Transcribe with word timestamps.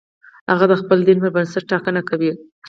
هغه 0.51 0.65
د 0.67 0.73
خپل 0.81 0.97
دین 1.07 1.17
پر 1.21 1.29
بنسټ 1.35 1.63
ټاکنه 1.71 2.01
کوي. 2.09 2.31